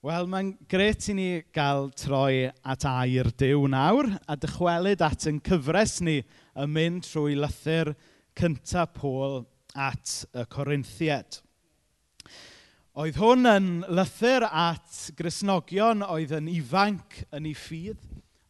Wel, 0.00 0.24
mae'n 0.32 0.54
gret 0.64 1.10
i 1.12 1.12
ni 1.12 1.24
gael 1.52 1.90
troi 1.92 2.46
at 2.64 2.86
air 2.88 3.28
Dyw 3.36 3.66
nawr 3.68 4.06
a 4.24 4.32
dychwelyd 4.40 5.02
at 5.04 5.26
yn 5.28 5.42
cyfres 5.44 5.98
ni 6.00 6.14
yn 6.56 6.70
mynd 6.72 7.04
trwy 7.04 7.34
lythyr 7.36 7.90
cyntaf 8.40 8.94
Pôl 8.94 9.42
at 9.76 10.14
y 10.32 10.46
Corinthiad. 10.54 11.42
Oedd 12.96 13.20
hwn 13.20 13.50
yn 13.50 13.68
lythyr 13.92 14.46
at 14.48 15.02
grisnogion 15.20 16.00
oedd 16.08 16.32
yn 16.38 16.48
ifanc 16.48 17.20
yn 17.36 17.50
ei 17.52 17.52
ffydd. 17.52 18.00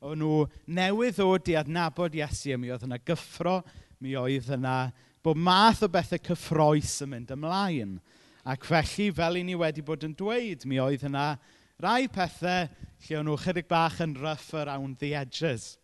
O'n 0.06 0.22
nhw 0.22 0.46
newydd 0.70 1.18
ddod 1.18 1.50
i 1.50 1.58
adnabod 1.58 2.14
Iesu, 2.14 2.54
mi 2.62 2.70
oedd 2.70 2.86
yna 2.86 3.02
gyffro, 3.02 3.58
mi 3.98 4.14
oedd 4.14 4.54
yna 4.54 4.78
bod 5.18 5.42
math 5.50 5.82
o 5.82 5.90
bethau 5.90 6.22
cyffroes 6.30 7.00
yn 7.02 7.16
mynd 7.16 7.34
ymlaen– 7.34 7.98
Ac 8.48 8.64
felly, 8.64 9.10
fel 9.12 9.36
i 9.36 9.42
ni 9.44 9.56
wedi 9.58 9.82
bod 9.84 10.04
yn 10.06 10.14
dweud, 10.16 10.64
mi 10.64 10.80
oedd 10.80 11.04
yna 11.08 11.34
rai 11.80 12.08
pethau 12.12 12.68
lle 13.04 13.18
o'n 13.18 13.28
nhw 13.28 13.36
chydig 13.40 13.68
bach 13.68 14.00
yn 14.04 14.14
rough 14.20 14.54
around 14.56 14.98
the 15.00 15.12
edges. 15.16 15.74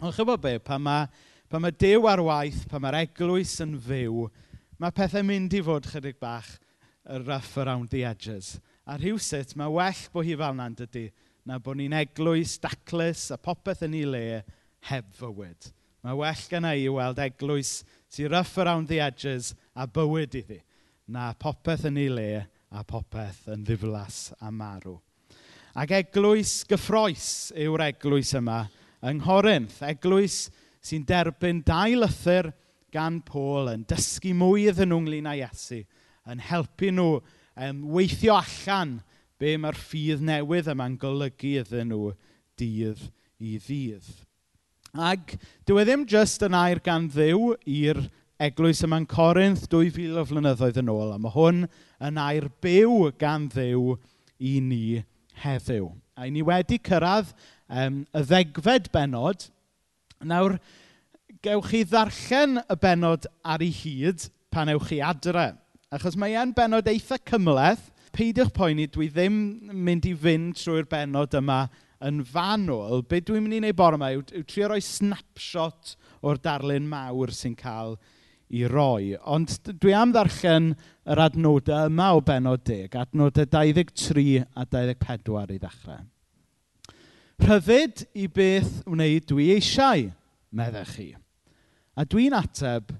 Ond 0.00 0.14
chybod 0.14 0.42
be, 0.42 0.56
pan 0.62 0.82
mae, 0.82 1.08
pan 1.50 1.64
mae 1.64 1.74
dew 1.74 2.06
ar 2.10 2.22
waith, 2.24 2.62
pan 2.70 2.84
mae'r 2.84 3.00
eglwys 3.02 3.56
yn 3.64 3.74
fyw, 3.82 4.28
mae 4.80 4.94
pethau 4.94 5.26
mynd 5.26 5.54
i 5.58 5.64
fod 5.66 5.88
chydig 5.90 6.20
bach 6.22 6.54
rough 7.26 7.58
around 7.58 7.90
the 7.90 8.04
edges. 8.06 8.58
A 8.86 8.96
rhywsut, 8.98 9.56
mae 9.58 9.70
well 9.70 10.06
bod 10.14 10.26
hi 10.26 10.38
fel 10.38 10.56
na'n 10.56 10.78
dydy, 10.78 11.08
na 11.46 11.58
bod 11.58 11.80
ni'n 11.80 11.98
eglwys, 12.00 12.56
daclus 12.62 13.28
a 13.34 13.38
popeth 13.40 13.82
yn 13.86 13.98
ei 13.98 14.06
le 14.06 14.24
heb 14.90 15.10
fywyd. 15.18 15.72
Mae 16.06 16.16
well 16.16 16.48
gen 16.48 16.70
i 16.70 16.88
weld 16.88 17.18
eglwys 17.20 17.80
sy'n 18.10 18.30
rough 18.32 18.56
around 18.62 18.88
the 18.88 19.02
edges 19.04 19.54
a 19.74 19.86
bywyd 19.90 20.38
iddi 20.38 20.62
na 21.10 21.32
popeth 21.34 21.88
yn 21.88 21.98
ei 21.98 22.10
le 22.12 22.28
a 22.70 22.84
popeth 22.86 23.48
yn 23.50 23.64
ddiflas 23.66 24.30
a 24.38 24.50
marw. 24.54 24.94
Ac 25.74 25.90
eglwys 25.98 26.60
gyffroes 26.70 27.50
yw'r 27.58 27.82
eglwys 27.88 28.32
yma 28.38 28.62
yng 29.06 29.18
Nghorinth. 29.18 29.80
Eglwys 29.86 30.44
sy'n 30.84 31.06
derbyn 31.08 31.64
dau 31.66 31.98
lythyr 31.98 32.52
gan 32.94 33.20
Pôl 33.26 33.72
yn 33.72 33.84
dysgu 33.90 34.32
mwy 34.38 34.68
iddyn 34.70 34.90
nhw 34.90 35.00
ynglyn 35.02 35.30
â 35.30 35.36
Iesu, 35.40 35.82
yn 36.30 36.42
helpu 36.46 36.90
nhw 36.94 37.20
um, 37.20 37.84
weithio 37.94 38.36
allan 38.38 38.98
be 39.40 39.56
mae'r 39.58 39.78
ffydd 39.78 40.24
newydd 40.26 40.70
yma'n 40.74 40.98
golygu 41.00 41.56
iddyn 41.62 41.90
nhw 41.90 42.14
dydd 42.60 43.06
i 43.40 43.56
ddydd. 43.58 44.10
Ac 44.90 45.36
dyw 45.66 45.78
e 45.80 45.86
ddim 45.86 46.06
jyst 46.10 46.42
yn 46.46 46.56
air 46.58 46.82
gan 46.82 47.06
ddiw 47.10 47.54
i'r 47.62 48.02
eglwys 48.40 48.80
yma'n 48.86 49.04
yn 49.04 49.08
Corinth 49.10 49.66
2,000 49.68 50.16
o 50.16 50.24
flynyddoedd 50.24 50.78
yn 50.80 50.88
ôl, 50.88 51.12
a 51.12 51.18
mae 51.20 51.32
hwn 51.34 51.64
yn 52.08 52.20
air 52.20 52.46
byw 52.64 53.10
gan 53.20 53.50
ddew 53.52 53.98
i 54.40 54.52
ni 54.64 55.02
heddiw. 55.42 55.90
A 56.16 56.28
ni 56.32 56.40
wedi 56.44 56.78
cyrraedd 56.80 57.34
um, 57.68 57.98
y 58.16 58.22
ddegfed 58.30 58.88
benod. 58.94 59.44
Nawr, 60.24 60.56
gewch 61.44 61.68
chi 61.68 61.82
ddarllen 61.84 62.62
y 62.64 62.76
benod 62.80 63.28
ar 63.44 63.64
ei 63.64 63.74
hyd 63.76 64.24
pan 64.52 64.72
ewch 64.72 64.88
chi 64.88 65.02
adre. 65.04 65.50
Achos 65.92 66.16
mae 66.16 66.38
e'n 66.40 66.54
benod 66.56 66.88
eitha 66.88 67.18
cymleth. 67.28 67.90
Peidiwch 68.16 68.54
poeni, 68.56 68.88
dwi 68.90 69.10
ddim 69.12 69.36
mynd 69.70 70.08
i 70.08 70.14
fynd 70.18 70.56
trwy'r 70.58 70.88
benod 70.90 71.36
yma 71.36 71.66
yn 72.08 72.24
fanwl. 72.24 73.04
Be 73.04 73.20
dwi'n 73.20 73.44
mynd 73.44 73.58
i 73.58 73.60
wneud 73.60 73.76
bore 73.76 74.00
yma 74.00 74.08
yw, 74.16 74.24
yw 74.32 74.46
trio 74.48 74.70
rhoi 74.72 74.80
snapshot 74.82 75.92
o'r 76.24 76.40
darlun 76.40 76.88
mawr 76.88 77.36
sy'n 77.36 77.54
cael 77.58 77.98
i 78.50 78.64
roi. 78.66 79.14
Ond 79.30 79.52
dwi 79.80 79.94
am 79.94 80.12
ddarllen 80.14 80.72
yr 81.10 81.22
adnodau 81.26 81.90
yma 81.90 82.10
o 82.16 82.22
benod 82.24 82.64
10, 82.66 82.96
adnodau 82.98 83.46
23 83.50 84.40
a 84.42 84.66
24 84.66 85.54
i 85.54 85.58
ddechrau. 85.60 86.02
Rhyfyd 87.40 88.04
i 88.20 88.26
beth 88.28 88.82
wneud 88.90 89.28
dwi 89.30 89.46
eisiau, 89.54 90.10
meddech 90.52 90.96
chi. 90.96 91.06
A 91.96 92.04
dwi'n 92.04 92.36
ateb, 92.36 92.90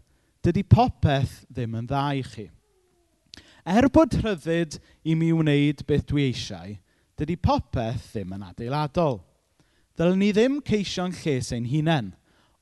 dydy 0.45 0.63
popeth 0.65 1.43
ddim 1.51 1.77
yn 1.83 1.91
dda 1.91 2.05
i 2.17 2.23
chi. 2.25 2.47
Er 3.69 3.91
bod 3.93 4.17
rhyfyd 4.17 4.79
i 5.05 5.17
mi 5.19 5.29
wneud 5.37 5.83
beth 5.89 6.07
dwi 6.09 6.31
eisiau, 6.31 6.79
dydy 7.21 7.37
popeth 7.37 8.15
ddim 8.15 8.33
yn 8.39 8.47
adeiladol. 8.49 9.21
Dylwn 9.99 10.23
ni 10.23 10.31
ddim 10.33 10.63
ceisio'n 10.65 11.13
lles 11.21 11.53
ein 11.53 11.69
hunain, 11.69 12.15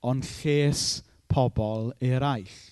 ond 0.02 0.26
lles 0.40 1.04
pobl 1.30 1.92
eraill. 2.02 2.67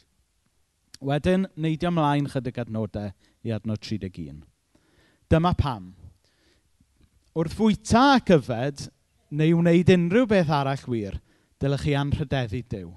Wedyn, 1.00 1.44
neidio 1.60 1.90
ymlaen 1.92 2.28
chydig 2.30 2.58
adnodau 2.62 3.10
i 3.44 3.52
adnod 3.52 3.82
31. 3.84 4.40
Dyma 5.30 5.52
pam. 5.58 5.90
Wrth 7.36 7.56
fwyta 7.58 8.04
ac 8.16 8.32
yfed, 8.32 8.86
neu 9.30 9.58
wneud 9.58 9.92
unrhyw 9.92 10.28
beth 10.30 10.52
arall 10.56 10.86
wir, 10.88 11.18
dylech 11.60 11.84
chi 11.84 11.96
anrhydeddu 11.98 12.62
Dyw. 12.72 12.88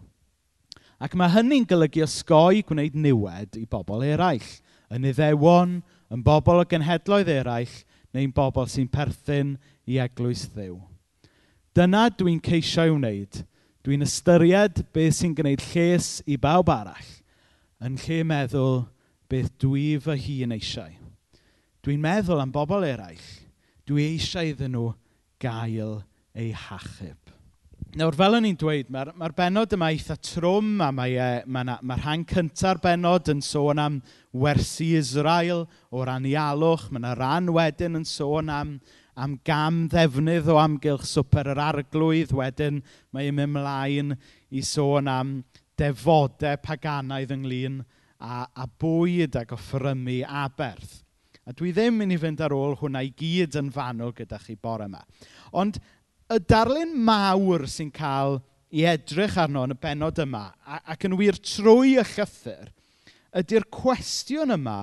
Ac 1.00 1.16
mae 1.16 1.32
hynny'n 1.34 1.68
golygu 1.68 2.04
osgoi 2.06 2.64
gwneud 2.68 2.96
niwed 2.96 3.60
i 3.60 3.66
bobl 3.68 4.04
eraill, 4.08 4.48
yn 4.92 5.08
iddewon, 5.12 5.80
yn 6.12 6.24
bobl 6.24 6.64
o 6.64 6.66
genhedloedd 6.68 7.32
eraill, 7.36 7.76
neu'n 8.16 8.34
bobl 8.36 8.68
sy'n 8.72 8.90
perthyn 8.92 9.58
i 9.88 10.00
eglwys 10.00 10.48
ddew. 10.54 10.80
Dyna 11.76 12.08
dwi'n 12.16 12.40
ceisio 12.44 12.88
i 12.88 12.96
wneud. 12.96 13.44
Dwi'n 13.84 14.04
ystyried 14.04 14.84
beth 14.96 15.20
sy'n 15.20 15.36
gwneud 15.36 15.64
lles 15.72 16.20
i 16.28 16.36
bawb 16.40 16.72
arall 16.74 17.19
yn 17.86 17.98
lle 18.04 18.24
meddwl 18.28 18.82
beth 19.32 19.52
dwi 19.62 19.98
fy 20.04 20.18
hun 20.26 20.56
eisiau. 20.56 20.94
Dwi'n 21.86 22.02
meddwl 22.04 22.42
am 22.44 22.52
bobl 22.52 22.86
eraill. 22.88 23.28
Dwi 23.88 24.12
eisiau 24.16 24.52
iddyn 24.52 24.76
nhw 24.76 24.92
gael 25.42 26.00
eu 26.36 26.50
hachub. 26.68 27.20
Nawr, 27.98 28.14
fel 28.14 28.36
o'n 28.38 28.46
i'n 28.46 28.58
dweud, 28.60 28.90
mae'r 28.94 29.10
mae 29.18 29.32
benod 29.34 29.72
yma 29.74 29.88
eitha 29.90 30.14
trwm 30.22 30.76
a 30.86 30.92
mae, 30.94 31.16
e, 31.18 31.30
mae, 31.50 31.66
na, 31.66 31.80
mae 31.82 31.98
rhan 31.98 32.26
cynta'r 32.30 32.78
benod 32.84 33.32
yn 33.34 33.40
sôn 33.42 33.82
am 33.82 33.96
wersi 34.30 34.92
Israel 35.00 35.64
o 35.90 36.04
ran 36.06 36.28
ialwch. 36.30 36.92
Mae 36.92 37.02
yna 37.02 37.16
rhan 37.18 37.50
wedyn 37.56 37.98
yn 37.98 38.06
sôn 38.06 38.52
am, 38.54 38.76
am 39.18 39.40
gam 39.48 39.88
ddefnydd 39.90 40.52
o 40.54 40.60
amgylch 40.62 41.08
swper 41.10 41.50
yr 41.56 41.64
arglwydd. 41.66 42.36
Wedyn 42.38 42.84
mae 43.10 43.32
e'n 43.32 43.40
mynd 43.40 43.56
mlaen 43.56 44.14
i 44.54 44.62
sôn 44.62 45.10
am 45.10 45.34
defodau 45.80 46.60
paganaidd 46.64 47.32
ynglyn 47.36 47.80
a, 48.20 48.46
a 48.46 48.66
bwyd 48.82 49.38
ac 49.40 49.54
offrymu 49.56 50.22
aberth. 50.26 51.00
A 51.48 51.54
dwi 51.56 51.72
ddim 51.74 51.98
mynd 51.98 52.14
i 52.14 52.20
fynd 52.22 52.44
ar 52.46 52.54
ôl 52.54 52.76
hwnna 52.78 53.02
i 53.06 53.14
gyd 53.18 53.56
yn 53.58 53.72
fanwl 53.74 54.14
gyda 54.18 54.38
chi 54.44 54.58
bore 54.60 54.86
yma. 54.90 55.02
Ond 55.58 55.80
y 56.30 56.38
darlun 56.52 56.94
mawr 57.08 57.66
sy'n 57.72 57.90
cael 57.96 58.38
i 58.70 58.84
edrych 58.86 59.40
arno 59.42 59.64
yn 59.66 59.74
y 59.74 59.80
benod 59.82 60.20
yma, 60.22 60.44
ac 60.62 61.08
yn 61.08 61.18
wir 61.18 61.40
trwy 61.42 61.96
y 61.98 62.06
llythyr, 62.06 62.70
ydy'r 63.40 63.66
cwestiwn 63.74 64.54
yma 64.60 64.78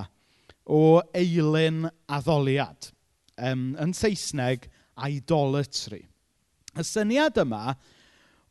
o 0.67 0.99
eilyn 1.15 1.85
addoliad. 2.11 2.89
Um, 3.37 3.69
yn 3.79 3.93
Saesneg, 3.95 4.67
idolatry. 5.07 6.01
Y 6.75 6.83
syniad 6.83 7.37
yma 7.39 7.77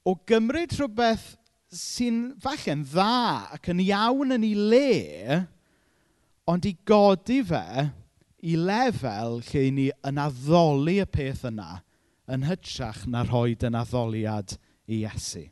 o 0.06 0.15
gymryd 0.29 0.73
rhywbeth 0.79 1.35
sy'n 1.76 2.20
falle'n 2.42 2.84
dda 2.88 3.53
ac 3.56 3.70
yn 3.72 3.82
iawn 3.84 4.34
yn 4.37 4.47
ei 4.47 4.54
le, 4.56 5.41
ond 6.48 6.66
i 6.69 6.72
godi 6.88 7.42
fe 7.47 7.88
i 8.47 8.54
lefel 8.60 9.41
lle 9.48 9.64
ni 9.75 9.91
yn 10.06 10.20
addoli 10.22 11.00
y 11.03 11.09
peth 11.10 11.44
yna 11.48 11.81
yn 12.32 12.47
hytrach 12.47 13.04
na 13.10 13.25
rhoi 13.26 13.56
yn 13.66 13.78
addoliad 13.78 14.56
i 14.87 15.03
Iesu. 15.03 15.47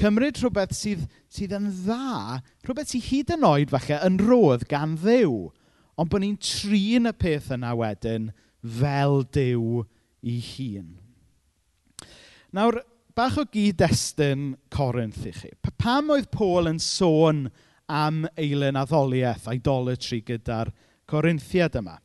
Cymryd 0.00 0.38
rhywbeth 0.40 0.72
sydd, 0.72 1.02
sydd 1.28 1.52
yn 1.58 1.66
dda, 1.82 2.40
rhywbeth 2.64 2.92
sydd 2.94 3.08
hyd 3.10 3.32
yn 3.36 3.44
oed 3.44 3.72
falle 3.72 3.98
yn 4.06 4.16
rodd 4.22 4.64
gan 4.70 4.94
ddew, 5.02 5.50
ond 6.00 6.12
bod 6.12 6.24
ni'n 6.24 6.38
trin 6.40 7.10
y 7.10 7.12
peth 7.12 7.50
yna 7.52 7.74
wedyn 7.76 8.30
fel 8.80 9.20
dew 9.36 9.82
i 10.24 10.38
hun. 10.40 10.94
Nawr, 12.56 12.80
bach 13.20 13.36
o 13.36 13.42
gyd-destun 13.52 14.54
Corinth 14.72 15.26
i 15.28 15.32
chi. 15.36 15.50
Pam 15.76 16.08
oedd 16.14 16.30
Paul 16.32 16.70
yn 16.70 16.78
sôn 16.80 17.50
am 17.90 18.22
eilynaddoliaeth, 18.40 19.50
idolatry 19.52 20.22
gyda'r 20.24 20.70
Corinthiad 21.10 21.76
yma? 21.76 21.98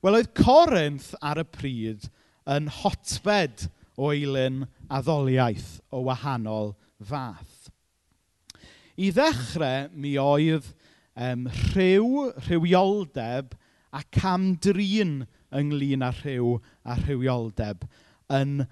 Wel, 0.00 0.16
oedd 0.16 0.30
Corinth 0.38 1.10
ar 1.20 1.42
y 1.42 1.44
pryd 1.52 2.06
yn 2.48 2.70
hotbed 2.80 3.66
o 4.00 4.08
eilen 4.14 4.62
addoliaeth 4.88 5.82
o 5.92 6.00
wahanol 6.06 6.72
fath. 7.10 7.68
I 8.96 9.10
ddechrau, 9.12 9.90
mi 9.92 10.14
oedd 10.22 10.70
um, 11.12 11.44
rhyw, 11.74 12.30
rhywioldeb 12.46 13.52
a 13.92 14.00
camdrin 14.16 15.26
ynglyn 15.52 16.08
â 16.08 16.14
rhyw 16.22 16.56
a 16.88 16.96
rhywioldeb 17.02 17.84
yn 18.32 18.62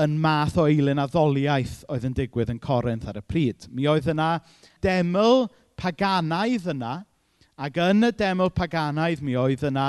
yn 0.00 0.16
math 0.18 0.56
o 0.58 0.66
eilyn 0.66 0.98
addoliaeth 0.98 1.82
oedd 1.92 2.06
yn 2.08 2.16
digwydd 2.16 2.50
yn 2.54 2.62
Corinth 2.62 3.06
ar 3.10 3.20
y 3.20 3.22
pryd. 3.22 3.68
Mi 3.70 3.86
oedd 3.90 4.08
yna 4.10 4.40
deml 4.82 5.46
paganaidd 5.78 6.66
yna, 6.74 6.96
ac 7.54 7.78
yn 7.78 8.08
y 8.08 8.10
deml 8.18 8.50
paganaidd 8.54 9.22
mi 9.22 9.36
oedd 9.38 9.62
yna 9.70 9.88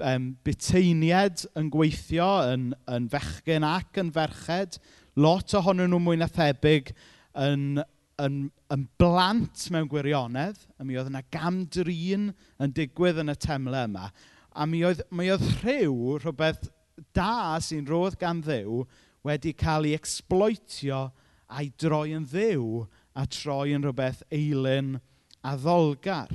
um, 0.00 0.32
buteinied 0.46 1.44
yn 1.58 1.68
gweithio 1.72 2.30
yn, 2.54 2.70
yn 2.88 3.08
fechgyn 3.12 3.66
ac 3.68 4.00
yn 4.00 4.12
ferched. 4.14 4.80
Lot 5.20 5.52
ohonyn 5.58 5.92
nhw 5.92 6.00
mwy 6.00 6.16
na 6.20 6.30
thebyg 6.32 6.94
yn, 7.36 7.82
yn, 8.24 8.42
yn 8.72 8.88
blant 9.00 9.68
mewn 9.74 9.88
gwirionedd, 9.92 10.64
a 10.80 10.86
mi 10.86 10.96
oedd 10.96 11.12
yna 11.12 11.24
gamdrin 11.34 12.30
yn 12.32 12.76
digwydd 12.76 13.20
yn 13.20 13.34
y 13.34 13.36
temle 13.36 13.84
yma. 13.84 14.08
A 14.52 14.64
mi 14.68 14.80
oedd, 14.88 15.04
mi 15.12 15.28
oedd 15.32 15.44
rhyw, 15.60 16.16
rhywbeth 16.22 16.70
da 17.16 17.58
sy'n 17.60 17.88
rodd 17.88 18.16
gan 18.20 18.40
ddew, 18.44 18.82
wedi 19.26 19.52
cael 19.58 19.88
ei 19.88 19.96
exploitio 19.96 21.08
a'i 21.52 21.70
droi 21.78 22.12
yn 22.16 22.24
ddew 22.28 22.84
a 23.18 23.26
troi 23.28 23.74
yn 23.76 23.84
rhywbeth 23.84 24.22
eilyn 24.32 24.96
a 25.44 25.56
ddolgar. 25.58 26.32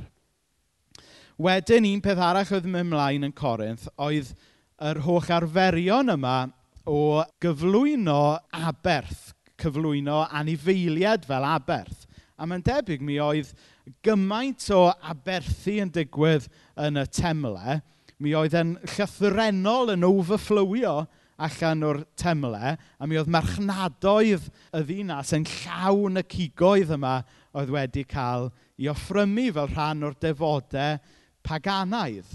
Wedyn, 1.37 1.85
un 1.85 2.01
peth 2.01 2.21
arall 2.23 2.53
oedd 2.57 2.65
mynd 2.65 2.87
ymlaen 2.87 3.27
yn 3.27 3.35
Corinth 3.37 3.87
oedd 4.01 4.31
yr 4.87 5.01
holl 5.05 5.33
arferion 5.33 6.13
yma 6.13 6.37
o 6.87 7.23
gyflwyno 7.43 8.37
aberth, 8.53 9.33
cyflwyno 9.59 10.23
anifeiliad 10.39 11.25
fel 11.27 11.45
aberth. 11.45 12.05
A 12.37 12.45
mae'n 12.45 12.63
debyg 12.65 13.03
mi 13.05 13.17
oedd 13.21 13.51
gymaint 14.05 14.65
o 14.73 14.87
aberthu 15.11 15.77
yn 15.83 15.91
digwydd 15.93 16.47
yn 16.87 17.01
y 17.01 17.05
temle, 17.13 17.79
mi 18.21 18.33
oedd 18.37 18.55
e'n 18.57 18.75
llythrenol 18.95 19.93
yn 19.93 20.05
overflowio 20.05 20.99
allan 21.37 21.85
o'r 21.85 22.01
temle, 22.17 22.73
a 22.77 23.07
mi 23.07 23.19
oedd 23.19 23.29
marchnadoedd 23.33 24.47
y 24.73 24.81
ddinas 24.87 25.33
yn 25.37 25.45
llawn 25.61 26.21
y 26.21 26.25
cigoedd 26.33 26.95
yma 26.97 27.19
oedd 27.57 27.73
wedi 27.73 28.05
cael 28.09 28.49
ei 28.77 28.89
offrymu 28.91 29.51
fel 29.53 29.71
rhan 29.71 30.05
o'r 30.07 30.17
defodau 30.21 30.97
paganaidd. 31.47 32.29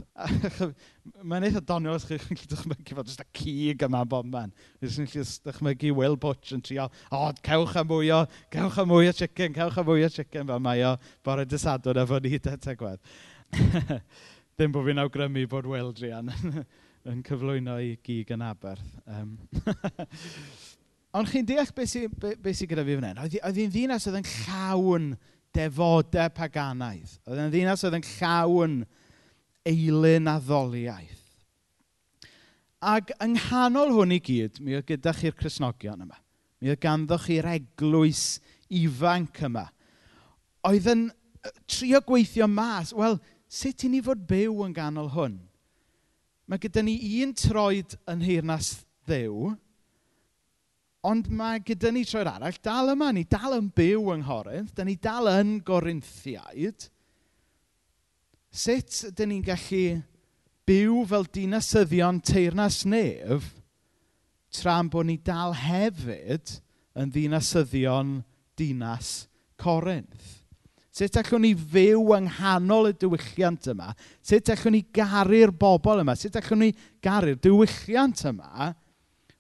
Mae'n 1.28 1.46
eitha 1.48 1.62
doniol 1.66 1.98
os 1.98 2.06
chi'n 2.08 2.22
gallu 2.22 2.48
dychmygu 2.52 2.96
fod 2.96 3.10
jyst 3.10 3.24
y 3.24 3.26
cig 3.38 3.84
yma 3.86 4.04
bob 4.08 4.28
man. 4.30 4.52
Os 4.80 4.96
chi'n 4.96 5.10
gallu 5.10 5.26
dychmygu 5.48 5.92
Will 5.98 6.16
Butch 6.20 6.54
yn 6.56 6.62
trio, 6.64 6.88
o, 7.10 7.24
cewch 7.44 7.76
am 7.80 7.90
mwy 7.90 8.12
o, 8.14 8.22
cewch 8.54 8.78
am 8.82 8.90
mwy 8.92 9.10
o 9.10 9.16
chicken, 9.18 9.56
cewch 9.56 9.80
am 9.82 9.88
mwy 9.90 10.06
o 10.06 10.12
chicken 10.12 10.48
fel 10.48 10.62
mae 10.62 10.86
o 10.88 10.94
bore 11.26 11.46
dysadwn 11.48 12.02
efo 12.04 12.22
ni, 12.22 12.38
te, 12.42 12.54
tegwedd. 12.68 13.02
Ddim 14.56 14.72
bod 14.72 14.88
fi'n 14.88 15.02
awgrymu 15.02 15.44
bod 15.50 15.68
Will 15.68 15.92
Drian 15.96 16.32
yn 17.08 17.22
cyflwyno 17.26 17.78
i 17.82 17.96
gig 18.04 18.30
yn 18.34 18.44
Aberth. 18.46 18.86
Um, 19.10 19.34
Ond 21.18 21.28
chi'n 21.28 21.44
deall 21.44 21.68
beth 21.76 21.90
sy'n 21.90 22.12
be, 22.16 22.34
be 22.40 22.54
sy 22.56 22.68
gyda 22.68 22.84
fi 22.86 22.96
fan 22.96 23.08
hyn? 23.10 23.20
Oedd 23.20 23.58
hi'n 23.60 23.72
ddinas 23.72 24.06
oedd 24.08 24.20
yn 24.22 24.28
llawn 24.46 25.10
defodau 25.52 26.30
paganaidd. 26.32 27.18
Oedd 27.26 27.42
hi'n 27.42 27.52
ddinas 27.52 27.84
oedd 27.84 27.98
yn 27.98 28.06
llawn 28.14 28.78
eilyn 29.68 30.30
a 30.30 30.38
ddoliaeth. 30.40 31.20
Ac 32.82 33.12
yng 33.22 33.36
nghanol 33.36 33.92
hwn 33.98 34.16
i 34.16 34.22
gyd, 34.24 34.58
mi 34.62 34.78
oedd 34.78 34.88
gyda 34.88 35.12
chi'r 35.14 35.36
Cresnogion 35.38 36.06
yma. 36.06 36.16
Mi 36.62 36.72
oedd 36.72 36.82
ganddo 36.82 37.18
chi'r 37.20 37.50
eglwys 37.52 38.40
ifanc 38.72 39.44
yma. 39.46 39.68
Oedd 40.66 40.88
yn 40.90 41.06
trio 41.70 42.00
gweithio 42.06 42.48
mas, 42.50 42.94
wel, 42.96 43.18
sut 43.50 43.84
i 43.84 43.90
ni 43.92 44.00
fod 44.02 44.24
byw 44.30 44.64
yn 44.64 44.74
ganol 44.74 45.12
hwn? 45.12 45.36
Mae 46.52 46.60
gyda 46.60 46.82
ni 46.84 46.98
un 47.24 47.30
troed 47.32 47.94
yn 48.12 48.18
nheyrnas 48.20 48.74
ddew, 49.08 49.54
ond 51.08 51.30
mae 51.32 51.62
gyda 51.64 51.88
ni 51.88 52.02
troed 52.04 52.28
arall 52.28 52.58
dal 52.60 52.92
yma. 52.92 53.08
Ni 53.16 53.22
dal 53.24 53.56
yn 53.56 53.70
byw 53.72 54.10
yng 54.12 54.26
Nghorinth, 54.26 54.74
da 54.76 54.84
ni 54.84 54.98
dal 55.00 55.30
yn 55.32 55.54
Gorinthiaid. 55.64 56.90
Sut 58.52 58.98
ydyn 59.08 59.32
ni'n 59.32 59.46
gallu 59.46 60.02
byw 60.68 61.00
fel 61.08 61.24
dinasyddion 61.38 62.20
teirnas 62.20 62.82
nef 62.84 63.48
tra'n 64.52 64.92
bod 64.92 65.08
ni 65.08 65.16
dal 65.24 65.56
hefyd 65.56 66.58
yn 67.00 67.16
ddinasyddion 67.16 68.18
dinas 68.60 69.22
Corinth? 69.56 70.41
Sut 70.92 71.16
allwn 71.16 71.46
ni 71.46 71.54
fyw 71.56 72.10
yng 72.18 72.26
nghanol 72.28 72.90
y 72.90 72.92
diwylliant 73.00 73.70
yma? 73.72 73.94
Sut 74.20 74.50
allwn 74.52 74.76
ni 74.76 74.82
garu'r 74.92 75.54
bobl 75.56 76.02
yma? 76.02 76.12
Sut 76.20 76.36
allwn 76.36 76.66
ni 76.66 76.68
garu'r 77.04 77.38
diwylliant 77.40 78.26
yma, 78.28 78.68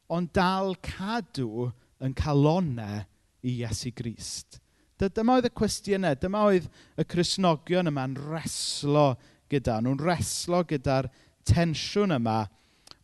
ond 0.08 0.32
dal 0.32 0.72
cadw 0.80 1.68
yn 2.00 2.16
calonau 2.16 3.02
i 3.44 3.58
Iesu 3.60 3.92
Grist? 3.92 4.62
Dyma 5.02 5.36
oedd 5.36 5.50
y 5.50 5.52
cwestiynau, 5.58 6.16
dyma 6.16 6.46
oedd 6.48 6.70
y 6.96 7.04
Cresnogion 7.10 7.90
yma'n 7.90 8.16
reslo 8.30 9.12
gyda. 9.50 9.80
Nhw'n 9.82 10.00
reslo 10.00 10.62
gyda'r 10.68 11.10
tensiwn 11.48 12.14
yma 12.16 12.44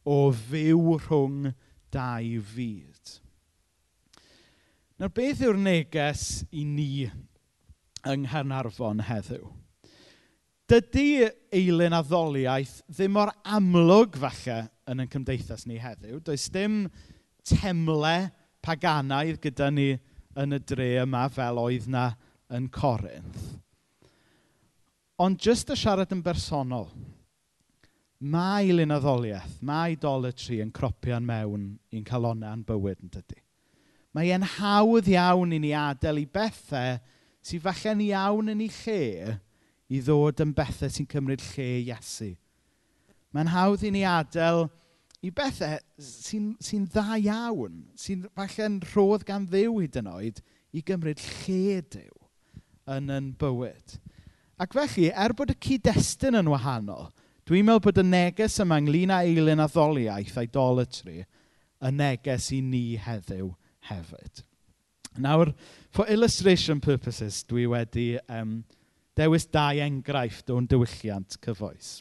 o 0.08 0.28
fyw 0.32 0.98
rhwng 1.02 1.50
dau 1.92 2.44
fyd. 2.54 3.16
Nawr 4.98 5.12
beth 5.14 5.42
yw'r 5.44 5.58
neges 5.58 6.46
i 6.50 6.64
ni 6.66 7.08
yng 8.06 8.26
Nghernarfon 8.26 9.02
heddiw. 9.08 9.46
Dydy 10.68 11.28
eilyn 11.54 11.96
addoliaeth 11.96 12.82
ddim 12.92 13.14
mor 13.16 13.32
amlwg 13.48 14.18
falle 14.20 14.58
yn 14.88 15.00
ein 15.00 15.10
cymdeithas 15.12 15.64
ni 15.66 15.78
heddiw. 15.80 16.20
Does 16.20 16.48
dim 16.52 16.82
temle 17.48 18.30
paganaidd 18.64 19.40
gyda 19.42 19.70
ni 19.72 19.94
yn 20.38 20.54
y 20.54 20.60
dre 20.60 20.90
yma 21.02 21.24
fel 21.32 21.60
oedd 21.62 21.88
na 21.90 22.10
yn 22.54 22.68
Corinth. 22.72 23.56
Ond 25.18 25.40
jyst 25.42 25.72
y 25.72 25.76
siarad 25.78 26.12
yn 26.14 26.22
bersonol, 26.22 26.86
mae 28.18 28.70
lunaddoliaeth, 28.70 29.58
mae 29.66 29.96
idolatry 29.96 30.60
yn 30.62 30.70
cropian 30.74 31.26
mewn 31.26 31.72
i'n 31.94 32.06
calonnau'n 32.06 32.64
bywyd 32.66 33.02
yn 33.02 33.12
dydy. 33.16 33.40
Mae 34.14 34.30
e'n 34.34 34.46
hawdd 34.56 35.10
iawn 35.10 35.54
i 35.54 35.58
ni 35.62 35.72
adael 35.76 36.22
i 36.22 36.26
bethau 36.30 37.00
sy 37.48 37.60
falle'n 37.64 38.02
iawn 38.10 38.52
yn 38.52 38.64
ei 38.66 38.72
lle 38.82 39.38
i 39.88 40.02
ddod 40.04 40.42
yn 40.44 40.52
bethau 40.56 40.92
sy'n 40.92 41.08
cymryd 41.08 41.44
lle 41.54 41.68
Iesu. 41.86 42.34
Mae'n 43.32 43.52
hawdd 43.54 43.86
i 43.88 43.92
ni 43.94 44.04
adael 44.08 44.66
i 45.24 45.30
bethau 45.34 45.78
sy'n 46.02 46.50
sy 46.62 46.82
dda 46.84 47.16
iawn, 47.22 47.80
sy'n 47.98 48.26
falle'n 48.36 48.78
rhodd 48.92 49.24
gan 49.28 49.48
ddew 49.48 49.78
hyd 49.80 49.96
yn 50.02 50.10
oed, 50.12 50.42
i 50.76 50.82
gymryd 50.84 51.22
lle 51.24 51.80
dew 51.88 52.12
yn 52.88 53.08
yn 53.12 53.32
bywyd. 53.40 53.96
Ac 54.60 54.74
felly, 54.76 55.08
er 55.14 55.34
bod 55.38 55.52
y 55.54 55.56
cyd-destun 55.64 56.38
yn 56.40 56.50
wahanol, 56.52 57.08
dwi'n 57.48 57.66
meddwl 57.66 57.84
bod 57.86 58.00
y 58.02 58.04
neges 58.04 58.58
yma 58.62 58.80
ynglyn 58.82 59.14
â 59.14 59.22
eilyn 59.24 59.62
a 59.64 59.68
ddoliaeth, 59.70 60.36
idolatry, 60.42 61.22
y 61.78 61.92
neges 61.94 62.50
i 62.52 62.60
ni 62.64 62.84
heddiw 63.00 63.52
hefyd. 63.88 64.44
Nawr, 65.18 65.52
for 65.90 66.06
illustration 66.06 66.80
purposes, 66.80 67.42
dwi 67.48 67.66
wedi 67.70 68.10
um, 68.28 68.62
dewis 69.18 69.46
dau 69.50 69.78
enghraifft 69.82 70.50
o'n 70.54 70.68
diwylliant 70.70 71.38
cyfoes. 71.42 71.98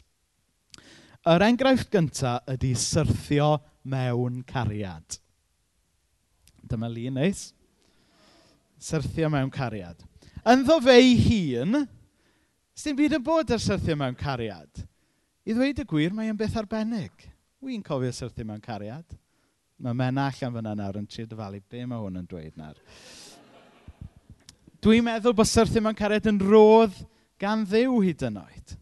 Yr 1.28 1.44
enghraifft 1.48 1.90
gyntaf 1.92 2.46
ydy 2.54 2.74
syrthio 2.78 3.56
mewn 3.88 4.42
cariad. 4.48 5.18
Dyma 6.68 6.90
li 6.92 7.08
neis. 7.12 7.48
Syrthio 8.78 9.30
mewn 9.32 9.50
cariad. 9.50 10.04
Ynddo 10.48 10.78
fe 10.84 10.94
ei 11.00 11.16
hun, 11.18 11.82
sy'n 12.78 12.96
byd 12.96 13.18
yn 13.18 13.24
bod 13.26 13.50
ar 13.52 13.60
syrthio 13.62 13.96
mewn 13.98 14.16
cariad. 14.18 14.84
I 15.48 15.56
ddweud 15.56 15.82
y 15.82 15.86
gwir, 15.88 16.14
mae 16.14 16.30
e'n 16.30 16.38
beth 16.38 16.56
arbennig. 16.60 17.26
Wy'n 17.64 17.82
cofio 17.84 18.12
syrthio 18.14 18.46
mewn 18.46 18.62
cariad. 18.62 19.18
Mae 19.78 19.94
Mena 19.94 20.26
allan 20.26 20.54
fyna 20.56 20.74
nawr 20.74 20.98
yn 20.98 21.06
tri 21.06 21.24
dyfalu 21.28 21.60
be 21.70 21.84
mae 21.86 22.02
hwn 22.02 22.18
yn 22.18 22.26
dweud 22.30 22.56
nawr. 22.58 22.78
Dwi'n 24.82 25.04
meddwl 25.06 25.36
bod 25.38 25.50
syrthu 25.50 25.82
mewn 25.82 25.98
cariad 25.98 26.26
yn 26.30 26.40
rodd 26.42 26.96
gan 27.38 27.62
ddew 27.66 28.00
hyd 28.02 28.24
yn 28.26 28.40
oed. 28.42 28.74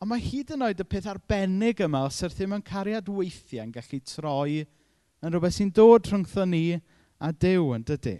Ond 0.00 0.10
mae 0.10 0.24
hyd 0.24 0.54
yn 0.56 0.64
oed 0.64 0.80
y 0.80 0.86
peth 0.88 1.10
arbennig 1.12 1.84
yma 1.84 2.06
o 2.08 2.10
syrthu 2.12 2.48
mewn 2.48 2.64
cariad 2.64 3.12
weithiau 3.12 3.66
yn 3.66 3.76
gallu 3.76 4.00
troi 4.08 4.64
yn 4.64 5.32
rhywbeth 5.32 5.58
sy'n 5.58 5.74
dod 5.76 6.08
rhwngtho 6.08 6.48
ni 6.48 6.64
a 7.20 7.32
Dyw 7.44 7.70
yn 7.76 7.84
dydy. 7.88 8.18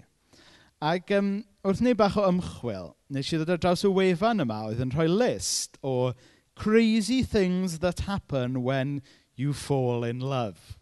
Ac 0.85 1.17
um, 1.17 1.35
wrth 1.65 1.83
ni 1.85 1.97
bach 1.97 2.17
o 2.21 2.29
ymchwil, 2.29 2.93
nes 3.09 3.33
i 3.33 3.41
ddod 3.41 3.57
ar 3.57 3.61
draws 3.65 3.89
y 3.89 3.93
wefan 3.93 4.45
yma 4.45 4.63
oedd 4.69 4.85
yn 4.85 4.93
rhoi 4.93 5.09
list 5.09 5.81
o 5.81 6.13
crazy 6.61 7.23
things 7.23 7.81
that 7.81 8.05
happen 8.05 8.63
when 8.63 9.01
you 9.35 9.53
fall 9.53 10.05
in 10.05 10.21
love. 10.21 10.77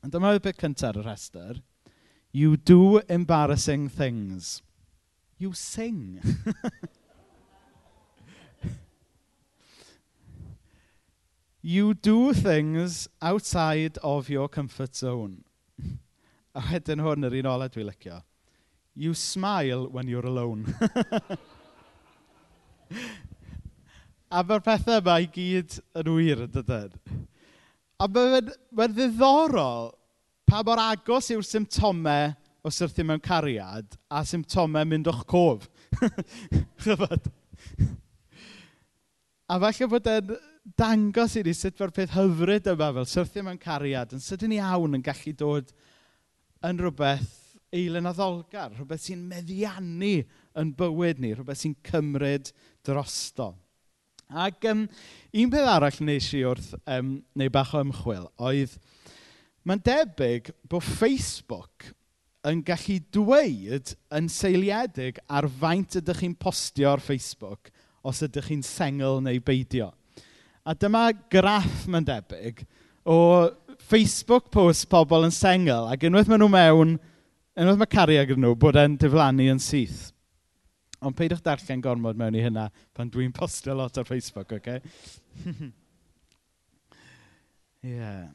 Ond 0.00 0.14
dyma 0.14 0.30
y 0.36 0.40
bit 0.40 0.56
cyntaf 0.60 0.96
y 0.96 1.02
rhestr. 1.04 1.60
You 2.32 2.56
do 2.56 3.00
embarrassing 3.08 3.88
things. 3.88 4.62
You 5.36 5.52
sing. 5.52 6.20
you 11.62 11.94
do 11.94 12.32
things 12.32 13.08
outside 13.20 13.98
of 14.02 14.30
your 14.30 14.48
comfort 14.48 14.96
zone. 14.96 15.44
A 16.54 16.60
wedyn 16.70 17.02
hwn 17.04 17.24
yr 17.28 17.36
un 17.42 17.50
ola 17.50 17.68
dwi'n 17.70 17.86
licio. 17.90 18.22
You 18.94 19.14
smile 19.14 19.88
when 19.88 20.08
you're 20.08 20.26
alone. 20.26 20.74
A 24.30 24.42
mae'r 24.46 24.62
pethau 24.62 25.00
yma 25.02 25.20
i 25.22 25.26
gyd 25.30 25.80
yn 25.98 26.10
wir 26.14 26.38
yn 26.46 26.52
dydyn. 26.54 26.92
A 28.00 28.08
mae'n 28.08 28.48
ma 28.76 28.86
ddiddorol 28.88 29.90
pa 30.48 30.62
mor 30.66 30.80
agos 30.80 31.28
yw'r 31.34 31.44
symptomau 31.46 32.32
o 32.64 32.72
syrthio 32.72 33.04
mewn 33.06 33.20
cariad 33.24 33.98
a 34.08 34.22
symptomau 34.26 34.88
mynd 34.88 35.10
o'ch 35.12 35.26
cof. 35.28 35.68
Chyfod? 36.82 37.28
a 39.50 39.58
falle 39.58 39.88
bod 39.90 40.08
e'n 40.08 40.34
dangos 40.78 41.36
i 41.36 41.44
ni 41.44 41.52
sut 41.56 41.78
mae'r 41.80 41.92
peth 41.96 42.16
hyfryd 42.16 42.68
yma 42.72 42.90
fel 42.96 43.08
syrthio 43.12 43.44
mewn 43.46 43.60
cariad 43.60 44.12
yn 44.16 44.22
sydyn 44.22 44.56
iawn 44.56 44.96
yn 44.98 45.04
gallu 45.04 45.32
dod 45.36 45.72
yn 46.66 46.80
rhywbeth 46.80 47.36
eilynaddolgar, 47.74 48.74
rhywbeth 48.74 49.04
sy'n 49.06 49.22
meddiannu 49.30 50.20
yn 50.60 50.70
bywyd 50.78 51.20
ni, 51.22 51.32
rhywbeth 51.34 51.60
sy'n 51.62 51.76
cymryd 51.86 52.50
drosto. 52.86 53.52
Ac 54.30 54.66
um, 54.70 54.84
un 55.34 55.50
peth 55.50 55.70
arall 55.72 56.02
wnes 56.02 56.28
i 56.38 56.44
wrth 56.46 56.74
um, 56.86 57.16
neu 57.34 57.50
bach 57.50 57.72
o 57.74 57.82
ymchwil 57.82 58.28
oedd 58.38 58.76
mae'n 59.66 59.82
debyg 59.84 60.52
bod 60.70 60.86
Facebook 60.86 61.90
yn 62.46 62.62
gallu 62.64 62.96
dweud 63.12 63.92
yn 64.16 64.28
seiliedig 64.32 65.18
ar 65.28 65.48
faint 65.60 65.98
ydych 66.00 66.22
chi'n 66.22 66.36
postio 66.40 66.94
ar 66.94 67.02
Facebook 67.04 67.72
os 68.06 68.22
ydych 68.24 68.48
chi'n 68.48 68.62
sengl 68.64 69.18
neu 69.24 69.42
beidio. 69.44 69.90
A 70.64 70.72
dyma 70.78 71.10
graff 71.32 71.84
mae'n 71.90 72.06
debyg 72.06 72.62
o 73.04 73.18
Facebook 73.90 74.48
post 74.54 74.86
pobl 74.92 75.26
yn 75.26 75.34
sengl 75.34 75.90
ac 75.90 76.06
unwaith 76.06 76.30
maen 76.30 76.44
nhw 76.44 76.52
mewn, 76.54 76.96
unwaith 77.58 77.82
mae 77.82 77.92
cariad 77.92 78.30
gyda 78.30 78.44
nhw 78.46 78.54
bod 78.62 78.78
e'n 78.78 78.96
diflannu 79.00 79.50
yn 79.52 79.60
syth. 79.60 80.12
Ond 81.00 81.16
peidwch 81.16 81.40
darllen 81.44 81.80
gormod 81.84 82.18
mewn 82.20 82.36
i 82.36 82.42
hynna 82.44 82.66
pan 82.96 83.10
dwi'n 83.12 83.32
postio 83.36 83.76
lot 83.76 83.96
ar 84.00 84.08
Facebook, 84.08 84.52
oce? 84.52 84.76
Okay? 84.76 85.70
yeah. 87.92 88.28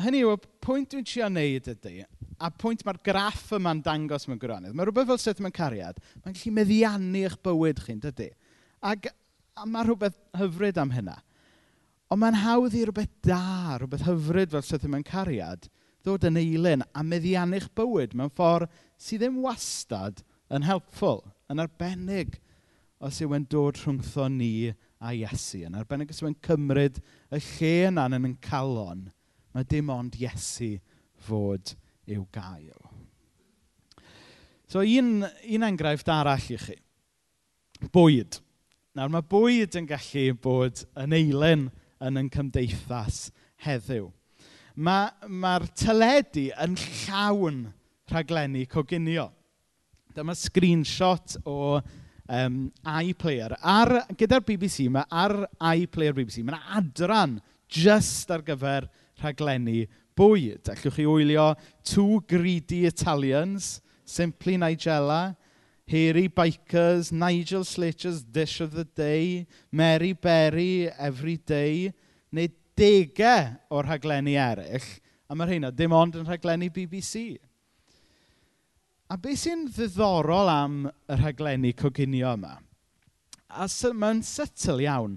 Hynny 0.00 0.22
yw, 0.24 0.34
y 0.36 0.56
pwynt 0.64 0.90
dwi'n 0.92 1.06
trio 1.08 1.28
wneud 1.28 1.68
ydy, 1.72 1.94
a 2.40 2.50
pwynt 2.52 2.84
mae'r 2.84 3.00
graff 3.04 3.46
yma'n 3.56 3.80
dangos 3.84 4.26
mewn 4.28 4.40
gwirionedd, 4.40 4.74
mae 4.76 4.88
rhywbeth 4.88 5.08
fel 5.12 5.20
sut 5.20 5.40
mae'n 5.44 5.56
cariad, 5.56 6.00
mae'n 6.24 6.36
gallu 6.36 6.52
meddiannu 6.56 7.22
eich 7.28 7.38
bywyd 7.44 7.80
chi'n 7.84 8.02
dydy. 8.04 8.30
Ac 8.84 9.08
a 9.56 9.68
mae 9.68 9.86
rhywbeth 9.86 10.18
hyfryd 10.36 10.80
am 10.80 10.92
hynna. 10.92 11.16
Ond 12.12 12.22
mae'n 12.22 12.36
hawdd 12.42 12.76
i 12.76 12.84
rhywbeth 12.84 13.14
da, 13.24 13.76
rhywbeth 13.80 14.04
hyfryd 14.06 14.52
fel 14.52 14.64
sut 14.64 14.84
mae'n 14.88 15.06
cariad, 15.06 15.68
ddod 16.04 16.28
yn 16.28 16.40
eilyn 16.40 16.84
a 16.92 17.04
meddiannu'ch 17.04 17.72
bywyd 17.76 18.12
mewn 18.16 18.32
ffordd 18.36 18.72
sydd 19.00 19.24
ddim 19.24 19.40
wastad 19.44 20.20
yn 20.52 20.68
helpful. 20.68 21.24
Yn 21.52 21.62
arbennig 21.62 22.38
os 23.06 23.20
yw 23.22 23.34
e'n 23.36 23.46
dod 23.50 23.78
rhwngtho 23.82 24.26
ni 24.32 24.72
a 24.98 25.12
Iesu. 25.14 25.62
Yn 25.68 25.76
arbennig 25.78 26.10
os 26.10 26.22
yw 26.22 26.30
e'n 26.30 26.40
cymryd 26.46 27.00
y 27.30 27.40
lle 27.40 27.72
yna 27.90 28.06
yn 28.10 28.30
yn 28.32 28.36
calon, 28.42 29.06
mae 29.54 29.68
dim 29.68 29.92
ond 29.92 30.16
Iesu 30.20 30.76
fod 31.28 31.76
i'w 32.10 32.24
gael. 32.34 32.90
So 34.66 34.82
un, 34.82 35.22
un 35.22 35.66
enghraifft 35.68 36.10
arall 36.10 36.50
i 36.50 36.58
chi. 36.58 36.76
Bwyd. 37.94 38.40
Nawr 38.96 39.12
mae 39.12 39.26
bwyd 39.28 39.76
yn 39.78 39.86
gallu 39.86 40.30
bod 40.42 40.82
yn 40.98 41.14
eilen 41.14 41.66
yn 42.02 42.20
yn 42.22 42.30
cymdeithas 42.32 43.28
heddiw. 43.66 44.08
Mae'r 44.76 45.30
ma 45.30 45.58
teledu 45.78 46.48
yn 46.64 46.74
llawn 46.80 47.60
rhaglenni 48.10 48.66
coginio. 48.68 49.30
Dyma 50.16 50.32
screenshot 50.32 51.36
o 51.44 51.76
um, 51.76 52.54
iPlayer. 52.88 53.52
Ar, 53.60 53.92
gyda'r 54.16 54.44
BBC 54.48 54.86
mae 54.88 55.04
ar 55.12 55.42
iPlayer 55.60 56.16
BBC, 56.16 56.40
mae'n 56.46 56.70
adran 56.78 57.34
just 57.68 58.30
ar 58.32 58.44
gyfer 58.46 58.86
rhaglenni 59.20 59.84
bwyd. 60.16 60.70
Allwch 60.72 60.96
chi 60.96 61.04
wylio 61.04 61.50
Two 61.84 62.22
Greedy 62.28 62.86
Italians, 62.88 63.82
Simply 64.06 64.56
Nigella, 64.56 65.36
Hairy 65.86 66.28
Bikers, 66.28 67.12
Nigel 67.12 67.64
Slater's 67.64 68.22
Dish 68.22 68.60
of 68.60 68.72
the 68.72 68.84
Day, 68.84 69.46
Mary 69.70 70.14
Berry 70.14 70.88
Every 70.98 71.36
Day, 71.36 71.92
neu 72.32 72.48
degau 72.76 73.52
o'r 73.68 73.90
rhaglenni 73.90 74.38
eraill, 74.40 74.88
a 75.28 75.36
mae 75.36 75.52
rheina 75.52 75.70
dim 75.74 75.92
ond 75.96 76.16
yn 76.16 76.26
rhaglenni 76.26 76.72
BBC. 76.72 77.36
A 79.06 79.16
beth 79.22 79.38
sy'n 79.44 79.68
ddiddorol 79.70 80.50
am 80.50 80.78
y 80.88 81.18
rhaglenni 81.20 81.74
coginio 81.78 82.32
yma 82.34 82.56
a 83.56 83.66
sy- 83.70 83.94
mae'n 83.94 84.22
sytl 84.26 84.82
iawn 84.84 85.16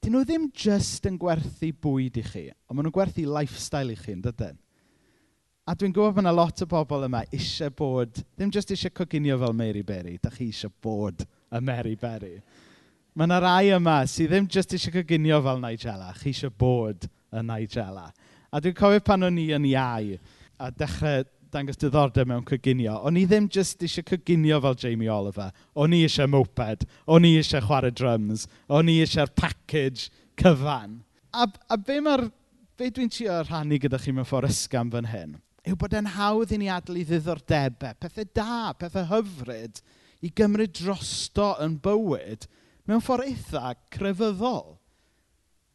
'dyn 0.00 0.14
nhw 0.14 0.22
ddim 0.24 0.46
just 0.56 1.04
yn 1.08 1.18
gwerthu 1.20 1.68
bwyd 1.84 2.16
i 2.20 2.24
chi 2.24 2.46
ond 2.48 2.78
maen 2.78 2.86
nhw'n 2.86 2.94
gwerthu 2.96 3.26
lifestyle 3.28 3.92
i 3.92 3.98
chi 4.00 4.14
yn 4.16 4.22
dydyn? 4.24 4.56
A 5.66 5.74
dwi'n 5.74 5.92
gwybod 5.92 6.14
bod 6.14 6.22
yna 6.22 6.32
lot 6.32 6.62
o 6.62 6.66
bobl 6.70 7.04
yma 7.08 7.24
eisiau 7.26 7.72
bod... 7.74 8.22
ddim 8.38 8.52
just 8.54 8.70
eisiau 8.70 8.94
coginio 8.94 9.36
fel 9.42 9.54
Mary 9.58 9.82
Berry. 9.82 10.16
da 10.22 10.30
chi 10.30 10.46
eisiau 10.46 10.70
bod 10.82 11.26
y 11.26 11.60
Mary 11.60 11.96
Berry. 11.98 12.36
Mae 13.14 13.26
yna 13.26 13.40
rai 13.42 13.72
yma 13.74 13.96
sydd 14.06 14.30
ddim 14.30 14.46
just 14.46 14.72
eisiau 14.76 14.94
coginio 14.94 15.40
fel 15.42 15.58
Nigella. 15.60 16.12
Chi 16.20 16.30
eisiau 16.30 16.54
bod 16.54 17.08
y 17.34 17.42
Nigella. 17.42 18.06
A 18.48 18.62
dwi'n 18.62 18.78
cofio 18.78 19.02
pan 19.02 19.26
o'n 19.26 19.42
i 19.42 19.50
yn 19.58 19.66
iau 19.72 20.14
a 20.56 20.70
dechrau 20.70 21.26
dangos 21.52 21.78
diddordeb 21.80 22.28
mewn 22.28 22.44
coginio, 22.46 22.96
o'n 23.06 23.18
i 23.20 23.24
ddim 23.28 23.48
jyst 23.52 23.82
eisiau 23.86 24.06
coginio 24.06 24.58
fel 24.64 24.78
Jamie 24.82 25.10
Oliver. 25.12 25.52
O'n 25.78 25.94
i 25.94 26.02
eisiau 26.06 26.30
moped, 26.30 26.86
o'n 27.06 27.26
i 27.28 27.34
eisiau 27.40 27.64
chwarae 27.64 27.94
drums, 27.94 28.46
o'n 28.68 28.90
i 28.90 28.98
eisiau'r 29.04 29.32
package 29.38 30.10
cyfan. 30.40 31.00
A, 31.36 31.46
a 31.46 31.78
be, 31.78 32.00
mae'r, 32.04 32.26
be 32.78 32.90
dwi'n 32.90 33.12
trio 33.12 33.38
rhannu 33.44 33.80
gyda 33.82 34.00
chi 34.02 34.14
mewn 34.14 34.28
ffordd 34.28 34.50
ysgam 34.52 34.90
fan 34.94 35.10
hyn, 35.12 35.36
yw 35.66 35.78
bod 35.78 35.94
e'n 35.98 36.12
hawdd 36.16 36.54
i 36.54 36.60
ni 36.62 36.72
adlu 36.72 37.04
ddiddordebau, 37.06 37.98
pethau 38.02 38.28
da, 38.36 38.74
pethau 38.78 39.06
hyfryd, 39.12 39.82
i 40.24 40.32
gymryd 40.32 40.74
drosto 40.78 41.52
yn 41.62 41.76
bywyd 41.84 42.48
mewn 42.88 43.02
ffordd 43.04 43.28
eitha 43.30 43.74
crefyddol. 43.92 44.76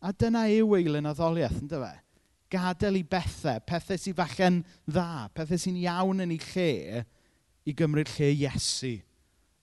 A 0.01 0.09
dyna 0.17 0.47
yw 0.49 0.79
eilyn 0.79 1.09
addoliaeth, 1.11 1.59
ynddo 1.61 1.83
fe? 1.83 1.93
gadael 2.51 2.99
i 2.99 3.03
bethau, 3.07 3.61
pethau 3.67 3.99
sy'n 3.99 4.17
falle'n 4.17 4.61
dda, 4.89 5.29
pethau 5.35 5.59
sy'n 5.61 5.79
iawn 5.81 6.23
yn 6.25 6.35
ei 6.35 6.41
lle, 6.51 7.05
i 7.65 7.75
gymryd 7.77 8.09
lle 8.17 8.31
Iesu 8.33 8.95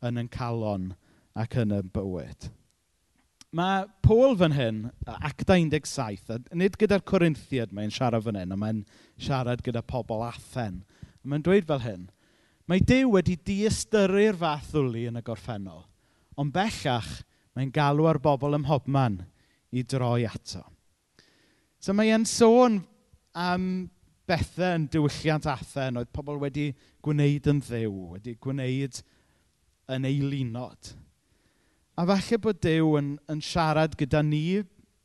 yn 0.07 0.23
yn 0.23 0.30
calon 0.33 0.92
ac 1.38 1.57
yn 1.61 1.75
y 1.75 1.83
bywyd. 1.95 2.49
Mae 3.59 3.87
Paul 4.04 4.37
fan 4.37 4.52
hyn, 4.52 4.80
acta 5.09 5.57
17, 5.57 6.50
nid 6.59 6.76
gyda'r 6.78 7.04
Corinthiad 7.09 7.73
mae'n 7.73 7.92
siarad 7.95 8.26
fan 8.26 8.37
hyn, 8.37 8.52
ond 8.52 8.61
mae'n 8.61 8.83
siarad 9.16 9.62
gyda 9.64 9.80
pobl 9.88 10.26
Athen. 10.26 10.83
Mae'n 11.25 11.45
dweud 11.47 11.66
fel 11.68 11.80
hyn, 11.85 12.09
mae 12.68 12.85
Dyw 12.85 13.14
wedi 13.14 13.38
diystyru'r 13.49 14.37
fath 14.38 14.75
ddwli 14.75 15.07
yn 15.09 15.21
y 15.21 15.25
gorffennol, 15.25 15.87
ond 16.37 16.52
bellach 16.54 17.09
mae'n 17.57 17.73
galw 17.75 18.11
ar 18.11 18.21
bobl 18.23 18.59
ym 18.59 18.66
mhobman 18.66 19.23
i 19.73 19.83
droi 19.83 20.28
ato. 20.28 20.62
So 21.79 21.95
mae 21.95 22.11
e'n 22.11 22.27
sôn 22.27 22.81
am 23.39 23.67
bethau 24.29 24.77
yn 24.77 24.89
diwylliant 24.93 25.47
Athen 25.49 26.01
oedd 26.01 26.11
pobl 26.13 26.41
wedi 26.43 26.73
gwneud 27.07 27.47
yn 27.53 27.63
ddew, 27.65 27.93
wedi 28.17 28.35
gwneud 28.43 28.99
yn 29.95 30.09
eilunod. 30.09 30.93
A 31.99 32.05
falle 32.07 32.39
bod 32.43 32.61
Dyw 32.63 32.99
yn, 33.01 33.15
yn 33.31 33.41
siarad 33.43 33.97
gyda 33.99 34.21
ni 34.23 34.61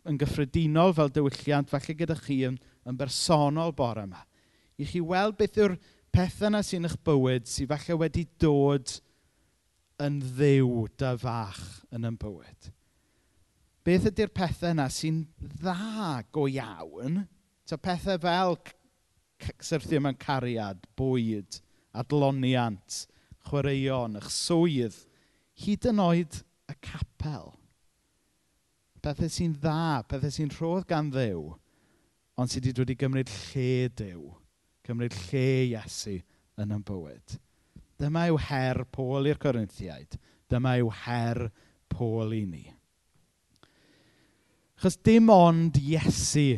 yn 0.10 0.20
gyffredinol 0.20 0.94
fel 0.98 1.14
diwylliant, 1.14 1.72
falle 1.72 1.96
gyda 1.98 2.18
chi 2.20 2.42
yn, 2.50 2.60
yn 2.90 3.00
bersonol 3.00 3.74
bore 3.78 4.04
yma. 4.04 4.26
I 4.78 4.86
chi 4.90 5.02
weld 5.02 5.38
beth 5.40 5.58
yw'r 5.62 5.78
pethau 6.14 6.50
yna 6.50 6.62
sy'n 6.66 6.90
eich 6.90 7.00
bywyd 7.06 7.50
sydd 7.50 7.72
falle 7.72 8.00
wedi 8.02 8.28
dod 8.42 8.98
yn 10.04 10.20
ddew 10.26 10.88
dy 11.00 11.14
fach 11.22 11.62
yn 11.94 12.10
ein 12.10 12.18
bywyd. 12.20 12.74
Beth 13.84 14.08
ydy'r 14.08 14.32
pethau 14.32 14.72
yna 14.72 14.88
sy'n 14.92 15.24
dda 15.44 16.24
go 16.32 16.46
iawn? 16.48 17.26
So 17.68 17.76
pethau 17.76 18.20
fel 18.24 18.56
syrthio 19.60 20.00
mewn 20.04 20.16
cariad, 20.20 20.86
bwyd, 20.96 21.60
adloniant, 22.00 23.02
chwaraeon, 23.50 24.16
eich 24.20 24.30
swydd, 24.32 24.96
hyd 25.66 25.90
yn 25.92 26.00
oed 26.00 26.40
y 26.72 26.76
capel. 26.80 27.52
Pethau 29.04 29.32
sy'n 29.32 29.58
dda, 29.60 30.04
pethau 30.08 30.32
sy'n 30.32 30.54
rhodd 30.56 30.88
gan 30.88 31.12
ddew, 31.12 31.50
ond 32.40 32.52
sydd 32.52 32.70
wedi 32.70 32.78
dod 32.78 32.94
i 32.94 32.98
gymryd 33.00 33.32
lle 33.34 33.90
dew, 34.00 34.30
cymryd 34.88 35.18
lle 35.26 35.48
Iesu 35.74 36.22
yn 36.60 36.72
ein 36.72 36.86
bywyd. 36.88 37.36
Dyma 38.00 38.30
yw 38.32 38.40
her 38.48 38.86
Pôl 38.96 39.28
i'r 39.28 39.40
Corinthiaid. 39.44 40.16
Dyma 40.52 40.78
yw 40.80 40.90
her 41.04 41.50
Pôl 41.92 42.34
i 42.36 42.46
ni. 42.48 42.64
Achos 44.84 44.98
dim 45.00 45.30
ond 45.32 45.78
Iesu 45.80 46.58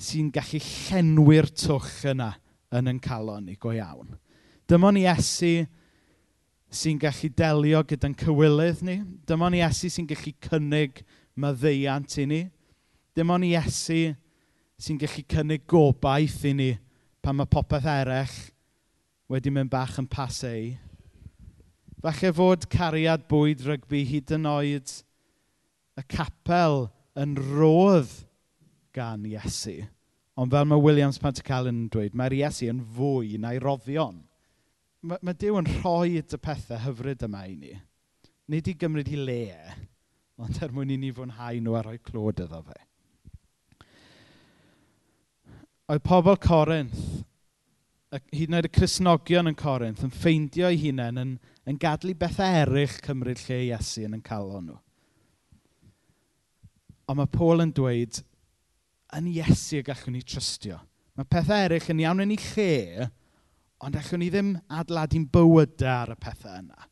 sy'n 0.00 0.30
gallu 0.32 0.62
llenwi'r 0.64 1.50
twll 1.52 2.06
yna 2.14 2.30
yn 2.72 2.88
yn 2.88 3.00
calon 3.04 3.44
ni 3.44 3.56
go 3.60 3.74
iawn. 3.76 4.14
Dim 4.64 4.86
ond 4.88 4.96
Iesu 4.96 5.66
sy'n 6.72 6.96
gallu 7.02 7.28
delio 7.36 7.84
gyda'n 7.84 8.16
cywilydd 8.24 8.80
ni. 8.88 8.96
Dim 9.28 9.44
ond 9.44 9.60
Iesu 9.60 9.92
sy'n 9.92 10.08
gallu 10.08 10.32
cynnig 10.48 11.04
maddeiant 11.36 12.16
i 12.16 12.26
ni. 12.32 12.42
Dim 13.12 13.36
ond 13.36 13.50
Iesu 13.50 14.00
sy'n 14.80 15.04
gallu 15.04 15.28
cynnig 15.28 15.68
gobaith 15.68 16.40
i 16.48 16.56
ni 16.56 16.72
pan 17.20 17.36
mae 17.36 17.52
popeth 17.58 17.92
eraill 17.92 18.42
wedi 19.28 19.52
mynd 19.52 19.76
bach 19.76 19.98
yn 20.00 20.08
pasau. 20.08 20.70
Falle 22.00 22.36
fod 22.40 22.70
cariad 22.72 23.28
bwyd 23.28 23.68
rygbi 23.68 24.06
hyd 24.16 24.38
yn 24.40 24.48
oed 24.48 25.02
y 25.92 26.08
capel 26.08 26.88
yn 27.18 27.34
rodd 27.56 28.10
gan 28.96 29.26
Iesu. 29.26 29.82
Ond 30.38 30.54
fel 30.54 30.68
mae 30.70 30.82
Williams 30.82 31.18
Pantical 31.18 31.68
yn 31.70 31.86
dweud, 31.92 32.14
mae'r 32.14 32.36
Iesu 32.38 32.70
yn 32.70 32.82
fwy 32.94 33.38
na'i 33.42 33.58
roddion. 33.62 34.20
Mae, 35.02 35.18
mae 35.22 35.36
Dyw 35.38 35.58
yn 35.60 35.70
rhoi 35.78 36.18
y 36.20 36.40
pethau 36.42 36.82
hyfryd 36.84 37.24
yma 37.26 37.44
i 37.50 37.56
ni. 37.58 37.74
Nid 38.48 38.70
i 38.70 38.74
gymryd 38.78 39.10
i 39.12 39.18
le, 39.18 39.42
ond 40.40 40.60
er 40.62 40.72
mwyn 40.74 40.94
i 40.94 40.98
ni 41.00 41.10
fwynhau 41.14 41.58
nhw 41.62 41.74
a 41.76 41.82
rhoi 41.84 41.98
clod 42.02 42.42
iddo 42.44 42.62
fe. 42.66 42.78
Oedd 45.88 46.04
pobl 46.04 46.36
Corinth, 46.42 46.98
hyd 48.12 48.48
yn 48.48 48.58
oed 48.58 48.68
y 48.68 48.72
Cresnogion 48.72 49.50
yn 49.50 49.56
Corinth, 49.58 50.02
yn 50.04 50.12
ffeindio 50.14 50.70
eu 50.70 50.80
hunain 50.82 51.20
yn, 51.20 51.38
yn 51.68 51.80
gadlu 51.80 52.14
bethau 52.18 52.62
eraill 52.62 52.98
cymryd 53.04 53.40
lle 53.46 53.62
Iesu 53.68 54.06
yn 54.06 54.18
yn 54.18 54.24
calon 54.24 54.70
nhw. 54.70 54.82
Ond 57.08 57.20
mae 57.20 57.30
Paul 57.32 57.64
yn 57.64 57.72
dweud, 57.72 58.20
yn 59.16 59.28
Iesu 59.32 59.80
y 59.80 59.84
gallwn 59.86 60.18
ni 60.18 60.24
trystio. 60.26 60.76
Mae 61.16 61.28
pethau 61.28 61.64
eraill 61.64 61.92
yn 61.94 62.02
iawn 62.04 62.24
yn 62.24 62.34
ei 62.34 62.42
lle, 62.50 63.08
ond 63.84 63.96
allwn 63.96 64.22
ni 64.22 64.28
ddim 64.32 64.50
adeiladu'n 64.68 65.28
bywydau 65.32 65.94
ar 65.94 66.12
y 66.14 66.18
pethau 66.20 66.58
yna. 66.60 66.88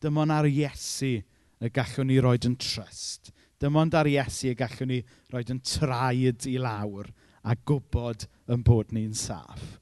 Dim 0.00 0.20
ond 0.22 0.34
ar 0.34 0.48
Iesu 0.48 1.18
y 1.18 1.72
gallwn 1.74 2.08
ni 2.08 2.18
roed 2.24 2.48
yn 2.48 2.56
trust. 2.62 3.32
Dim 3.60 3.76
ond 3.76 3.96
ar 3.98 4.08
Iesu 4.08 4.52
y 4.52 4.56
gallwn 4.58 4.92
ni 4.94 5.02
roed 5.34 5.52
yn 5.52 5.60
traed 5.66 6.48
i 6.48 6.56
lawr 6.62 7.10
a 7.44 7.54
gwybod 7.68 8.26
yn 8.54 8.64
bod 8.64 8.94
ni'n 8.94 9.14
saff. 9.16 9.76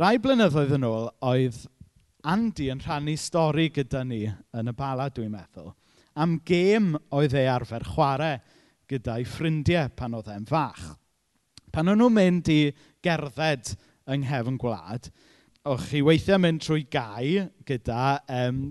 Rai 0.00 0.16
blynyddoedd 0.22 0.78
yn 0.78 0.86
ôl, 0.88 1.10
oedd 1.28 1.66
Andy 2.30 2.70
yn 2.72 2.80
rhannu 2.82 3.14
stori 3.20 3.68
gyda 3.72 4.02
ni 4.04 4.24
yn 4.26 4.70
y 4.72 4.74
bala, 4.76 5.08
dwi'n 5.12 5.32
meddwl, 5.32 5.74
am 6.20 6.38
gêm 6.44 6.94
oedd 7.16 7.36
ei 7.36 7.46
arfer 7.48 7.84
chwarae 7.94 8.40
gyda'i 8.90 9.26
ffrindiau 9.28 9.92
pan 9.96 10.16
oedd 10.18 10.30
e'n 10.34 10.48
fach. 10.48 10.82
Pan 11.70 11.90
o'n 11.92 12.00
nhw'n 12.00 12.16
mynd 12.16 12.50
i 12.50 12.60
gerdded 13.04 13.74
yng 14.10 14.24
nghefn 14.24 14.58
gwlad, 14.60 15.10
o'ch 15.70 15.86
chi 15.90 16.02
weithiau 16.04 16.40
mynd 16.42 16.62
trwy 16.64 16.86
gau 16.90 17.46
gyda 17.68 18.04
um, 18.32 18.62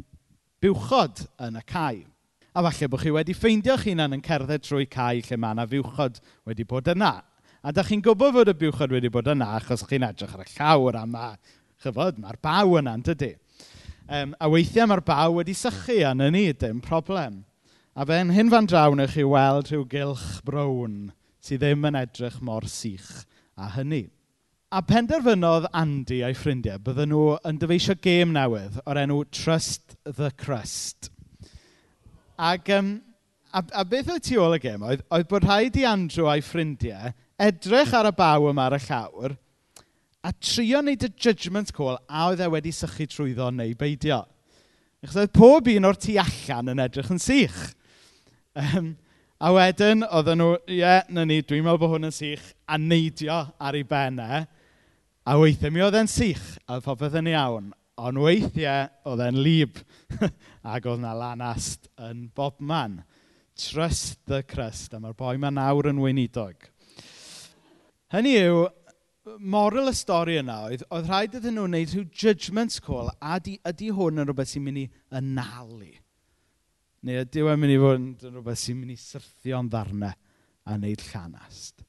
buwchod 0.62 1.24
yn 1.46 1.60
y 1.60 1.66
cae. 1.70 2.04
A 2.50 2.64
falle 2.66 2.90
bod 2.92 3.04
chi 3.04 3.14
wedi 3.14 3.36
ffeindio'ch 3.38 3.86
hunain 3.88 4.18
yn 4.18 4.24
cerdded 4.26 4.66
trwy 4.66 4.88
cae 4.92 5.22
lle 5.24 5.38
mae 5.40 5.56
yna 5.56 5.68
fuwchod 5.70 6.20
wedi 6.50 6.66
bod 6.68 6.90
yna. 6.92 7.14
A 7.60 7.74
da 7.76 7.84
chi'n 7.86 8.02
gwybod 8.04 8.36
fod 8.36 8.52
y 8.52 8.56
buwchod 8.58 8.96
wedi 8.96 9.12
bod 9.14 9.30
yna 9.32 9.54
achos 9.60 9.86
chi'n 9.88 10.08
edrych 10.08 10.34
ar 10.36 10.44
y 10.44 10.50
llawr 10.56 10.98
a 11.00 11.06
mae, 11.08 11.38
chyfod, 11.84 12.20
mae'r 12.20 12.40
baw 12.44 12.80
yna, 12.80 12.98
yn 12.98 13.06
dydy. 13.06 13.36
Um, 14.10 14.34
a 14.42 14.50
weithiau 14.50 14.90
mae'r 14.90 15.04
baw 15.06 15.38
wedi 15.38 15.54
sychu 15.56 16.02
yn 16.10 16.26
ni, 16.34 16.48
dim 16.58 16.82
problem. 16.84 17.44
A 17.98 18.06
fe'n 18.06 18.30
hyn 18.36 18.52
fan 18.54 18.68
draw 18.70 18.92
wnewch 18.94 19.16
chi 19.18 19.26
weld 19.26 19.72
rhyw 19.72 19.86
gylch 19.90 20.28
brown 20.46 21.12
sydd 21.42 21.64
ddim 21.64 21.88
yn 21.90 21.98
edrych 22.00 22.38
mor 22.46 22.68
sych 22.70 23.10
a 23.58 23.72
hynny. 23.74 24.06
A 24.70 24.84
penderfynodd 24.86 25.66
Andy 25.74 26.20
a'i 26.24 26.36
ffrindiau 26.38 26.82
bydden 26.86 27.10
nhw 27.10 27.40
yn 27.50 27.58
dyfeisio 27.62 27.98
gêm 28.04 28.36
newydd 28.36 28.78
o'r 28.86 29.02
enw 29.02 29.24
Trust 29.34 29.98
the 30.06 30.30
Crust. 30.38 31.10
Ac, 32.38 32.70
um, 32.78 32.94
a, 33.52 33.64
a 33.82 33.84
beth 33.84 34.14
oedd 34.14 34.28
tu 34.30 34.38
ôl 34.40 34.56
y 34.60 34.62
gêm 34.64 34.86
oedd, 34.86 35.02
oedd 35.10 35.30
bod 35.32 35.50
rhaid 35.50 35.82
i 35.82 35.88
Andrew 35.90 36.30
a'i 36.30 36.46
ffrindiau 36.46 37.14
edrych 37.50 37.96
ar 37.98 38.12
y 38.12 38.16
baw 38.16 38.52
yma 38.52 38.70
ar 38.70 38.78
y 38.78 38.84
llawr 38.86 39.36
a 40.24 40.32
trio 40.36 40.82
wneud 40.84 41.06
y 41.08 41.10
judgment 41.16 41.72
call 41.76 41.98
a 42.06 42.28
oedd 42.30 42.44
e 42.44 42.50
wedi 42.52 42.74
sychu 42.76 43.08
trwyddo 43.08 43.50
neu 43.56 43.74
beidio. 43.80 44.22
Achos 45.00 45.20
oedd 45.22 45.36
pob 45.36 45.70
un 45.72 45.88
o'r 45.88 46.00
tu 46.00 46.18
allan 46.20 46.74
yn 46.74 46.82
edrych 46.84 47.12
yn 47.14 47.22
sych. 47.24 47.60
Um, 48.58 48.96
a 49.40 49.52
wedyn 49.54 50.04
oedden 50.08 50.42
nhw, 50.42 50.54
ie, 50.74 50.94
'na 51.10 51.26
ni, 51.28 51.42
dwi'n 51.46 51.64
meddwl 51.64 51.82
bod 51.84 51.94
hwn 51.94 52.10
yn 52.10 52.16
sych, 52.16 52.48
a 52.68 52.80
neidio 52.82 53.38
ar 53.62 53.78
ei 53.78 53.86
bennau. 53.88 54.42
E, 54.42 54.48
a 55.30 55.36
weithiau 55.38 55.74
mi 55.74 55.84
oedd 55.86 56.00
e'n 56.00 56.10
sych 56.10 56.58
a 56.66 56.78
oedd 56.78 56.88
popeth 56.88 57.20
yn 57.20 57.30
iawn, 57.30 57.70
ond 58.02 58.22
weithiau 58.24 58.90
oedd 59.12 59.24
e'n 59.28 59.40
lib, 59.46 59.78
ac 60.74 60.90
oedd 60.90 61.04
'na 61.04 61.14
lanast 61.16 61.88
yn 62.10 62.28
bob 62.36 62.58
man. 62.60 63.04
Trust 63.60 64.20
the 64.26 64.42
crust, 64.44 64.94
a 64.96 65.00
mae'r 65.00 65.18
boi 65.20 65.38
'ma 65.38 65.54
nawr 65.54 65.92
yn 65.94 66.02
weinidog. 66.02 66.70
Hynny 68.10 68.36
yw, 68.42 68.66
moral 69.38 69.92
y 69.92 69.96
stori 69.96 70.40
yna 70.42 70.64
oedd, 70.66 70.88
oedd 70.90 71.10
rhaid 71.10 71.36
iddyn 71.38 71.60
nhw 71.60 71.70
wneud 71.70 71.94
rhyw 71.94 72.06
judgment 72.10 72.80
call 72.82 73.12
a 73.22 73.38
di, 73.44 73.60
ydy 73.68 73.92
hwn 73.94 74.24
yn 74.24 74.30
rhywbeth 74.32 74.56
sy'n 74.56 74.66
mynd 74.66 74.82
i 74.82 74.90
ynalu. 75.20 75.94
Neu 77.06 77.22
ydyw 77.24 77.48
e'n 77.52 77.62
mynd 77.62 77.76
i 77.76 77.80
fod 77.80 78.26
yn 78.28 78.34
rhywbeth 78.34 78.60
sy'n 78.64 78.82
mynd 78.82 78.96
i 78.96 78.98
syrthio'n 79.00 79.70
ddarnau 79.72 80.12
a 80.12 80.76
wneud 80.76 81.06
llanast. 81.12 81.86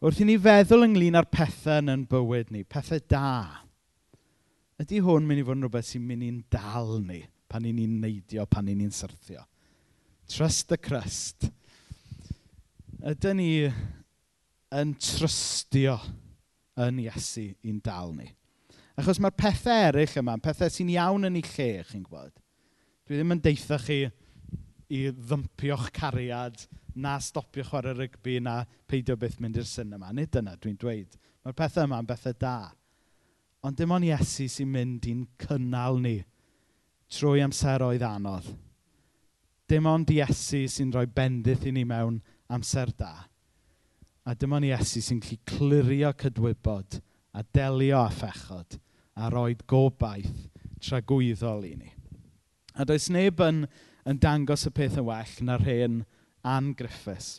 Wrth 0.00 0.22
i 0.22 0.28
ni 0.28 0.36
feddwl 0.40 0.86
ynglyn 0.86 1.18
â'r 1.18 1.28
pethau 1.32 1.82
yn 1.82 1.92
yn 1.92 2.06
bywyd 2.08 2.52
ni, 2.54 2.62
pethau 2.64 3.02
da, 3.10 3.26
ydy 4.80 5.02
hwn 5.04 5.26
mynd 5.28 5.42
i 5.42 5.44
fod 5.44 5.58
yn 5.58 5.66
rhywbeth 5.66 5.90
sy'n 5.90 6.06
mynd 6.06 6.28
i'n 6.28 6.40
dal 6.52 6.94
ni 7.04 7.24
pan 7.50 7.66
i 7.66 7.72
ni'n 7.74 7.98
neidio, 8.04 8.46
pan 8.46 8.68
i 8.70 8.76
ni'n 8.78 8.92
syrthio. 8.94 9.42
Trust 10.30 10.68
the 10.70 10.78
crust. 10.78 11.48
Ydy 13.10 13.32
ni 13.34 13.50
yn 14.78 14.92
trystio 15.02 15.96
yn 16.80 17.00
Iesu 17.02 17.48
i'n 17.66 17.80
dal 17.82 18.14
ni. 18.14 18.28
Achos 19.00 19.18
mae'r 19.18 19.34
pethau 19.34 19.88
eraill 19.88 20.18
yma, 20.22 20.36
pethau 20.42 20.70
sy'n 20.70 20.92
iawn 20.94 21.26
yn 21.26 21.40
ei 21.40 21.46
lle, 21.48 21.70
chi'n 21.88 22.04
gwybod. 22.04 22.36
Dwi 23.08 23.18
ddim 23.18 23.34
yn 23.34 23.42
deitha 23.42 23.80
chi, 23.82 24.04
i 24.90 25.06
ddympio'ch 25.14 25.90
cariad, 25.94 26.58
na 26.94 27.16
stopio 27.22 27.64
chwarae 27.64 27.94
rygbi, 27.96 28.40
na 28.42 28.64
peidio 28.90 29.16
byth 29.18 29.38
mynd 29.40 29.60
i'r 29.60 29.68
sinema. 29.68 30.10
Nid 30.12 30.32
dyna 30.34 30.56
dwi'n 30.58 30.78
dweud. 30.80 31.16
Mae'r 31.44 31.56
pethau 31.56 31.86
yma 31.86 32.00
yn 32.02 32.08
bethau 32.08 32.36
da. 32.40 32.56
Ond 33.64 33.76
dim 33.76 33.92
ond 33.94 34.06
Iesu 34.08 34.48
sy'n 34.50 34.70
mynd 34.72 35.06
i'n 35.08 35.24
cynnal 35.40 36.00
ni 36.02 36.16
trwy 37.12 37.42
amseroedd 37.44 38.04
anodd. 38.06 38.48
Dim 39.70 39.86
ond 39.86 40.10
Iesu 40.10 40.64
sy'n 40.70 40.92
rhoi 40.94 41.06
bendith 41.14 41.66
i 41.68 41.74
ni 41.74 41.84
mewn 41.86 42.18
amser 42.50 42.92
da. 42.98 43.12
A 44.26 44.34
dim 44.34 44.56
ond 44.56 44.66
Iesu 44.66 45.02
sy'n 45.04 45.20
gallu 45.22 45.40
clirio 45.48 46.12
cydwybod 46.22 47.00
a 47.36 47.44
delio 47.54 48.00
a 48.02 48.10
phechod 48.10 48.80
a 49.20 49.30
roed 49.30 49.62
gobaith 49.70 50.48
tragwyddol 50.80 51.66
i 51.68 51.74
ni. 51.76 51.92
A 52.80 52.86
does 52.88 53.10
neb 53.12 53.40
yn 53.44 53.64
yn 54.10 54.18
dangos 54.18 54.66
y 54.66 54.72
peth 54.74 54.98
yn 54.98 55.06
well 55.06 55.36
na'r 55.46 55.62
hen 55.66 56.00
Griffiths. 56.74 57.38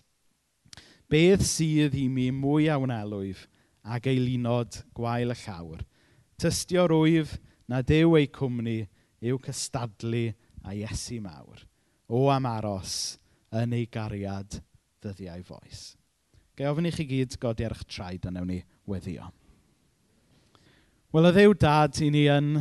Beth 1.11 1.43
sydd 1.43 1.97
i 1.99 2.05
mi 2.07 2.29
mwy 2.31 2.69
awnelwyf 2.71 3.43
wnelwyf 3.43 3.47
ac 3.83 4.07
eilinod 4.07 4.77
gwael 4.95 5.33
y 5.33 5.37
llawr? 5.41 5.81
Tystio 6.39 6.85
rwyf 6.87 7.35
na 7.67 7.81
dew 7.83 8.15
ei 8.15 8.29
cwmni 8.31 8.85
yw 9.19 9.39
cystadlu 9.43 10.29
a 10.63 10.75
Iesu 10.77 11.19
mawr. 11.23 11.65
O 12.07 12.29
am 12.31 12.47
aros 12.47 13.17
yn 13.51 13.75
ei 13.75 13.89
gariad 13.91 14.61
ddyddiau 15.03 15.43
foes. 15.43 15.97
Gai 16.55 16.69
ofyn 16.71 16.87
i 16.87 16.93
chi 16.95 17.07
gyd 17.09 17.35
godi 17.41 17.67
ar 17.67 17.75
eich 17.75 17.83
traed 17.89 18.27
a 18.27 18.31
newn 18.31 18.47
ni 18.47 18.61
weddio. 18.87 19.27
Wel, 21.11 21.27
y 21.27 21.35
ddew 21.35 21.55
dad 21.59 21.99
i 21.99 22.07
ni 22.13 22.27
yn 22.31 22.53